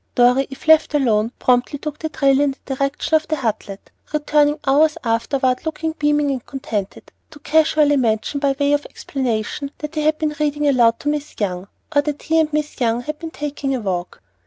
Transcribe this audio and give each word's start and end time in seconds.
Dorry, 0.15 0.47
if 0.49 0.67
left 0.67 0.95
alone, 0.95 1.31
promptly 1.37 1.77
took 1.77 1.99
the 1.99 2.09
trail 2.09 2.39
in 2.41 2.53
the 2.65 2.75
direction 2.75 3.13
of 3.13 3.27
the 3.27 3.35
"Hutlet," 3.35 3.91
returning 4.11 4.57
hours 4.65 4.97
afterward 5.03 5.63
looking 5.63 5.91
beaming 5.91 6.31
and 6.31 6.43
contented, 6.43 7.11
to 7.29 7.37
casually 7.37 7.97
mention 7.97 8.39
by 8.39 8.55
way 8.59 8.73
of 8.73 8.85
explanation 8.87 9.69
that 9.77 9.93
he 9.93 10.01
had 10.01 10.17
been 10.17 10.33
reading 10.39 10.67
aloud 10.67 10.99
to 11.01 11.07
Miss 11.09 11.35
Young, 11.39 11.67
or 11.95 12.01
that 12.01 12.23
he 12.23 12.39
and 12.39 12.51
Miss 12.51 12.81
Young 12.81 13.01
had 13.01 13.19
been 13.19 13.29
taking 13.29 13.75
a 13.75 13.79
walk. 13.79 14.23